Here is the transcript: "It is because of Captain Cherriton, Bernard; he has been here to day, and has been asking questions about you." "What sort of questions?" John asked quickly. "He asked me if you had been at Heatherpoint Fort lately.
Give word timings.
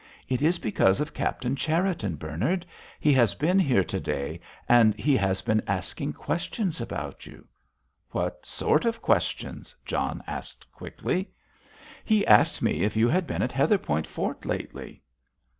"It 0.27 0.41
is 0.41 0.57
because 0.57 0.99
of 0.99 1.13
Captain 1.13 1.55
Cherriton, 1.55 2.15
Bernard; 2.15 2.65
he 2.99 3.13
has 3.13 3.35
been 3.35 3.59
here 3.59 3.83
to 3.83 3.99
day, 3.99 4.41
and 4.67 4.99
has 4.99 5.43
been 5.43 5.61
asking 5.67 6.13
questions 6.13 6.81
about 6.81 7.27
you." 7.27 7.47
"What 8.09 8.43
sort 8.43 8.85
of 8.85 8.99
questions?" 9.03 9.75
John 9.85 10.23
asked 10.25 10.65
quickly. 10.71 11.29
"He 12.03 12.25
asked 12.25 12.63
me 12.63 12.81
if 12.81 12.95
you 12.97 13.09
had 13.09 13.27
been 13.27 13.43
at 13.43 13.51
Heatherpoint 13.51 14.07
Fort 14.07 14.43
lately. 14.43 15.03